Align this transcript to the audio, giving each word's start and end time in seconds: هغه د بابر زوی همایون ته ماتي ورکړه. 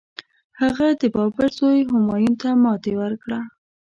هغه 0.61 0.87
د 1.01 1.03
بابر 1.15 1.49
زوی 1.59 1.79
همایون 1.91 2.33
ته 2.41 2.49
ماتي 2.63 2.93
ورکړه. 3.01 3.39